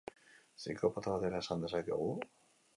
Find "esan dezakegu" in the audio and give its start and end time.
1.45-2.11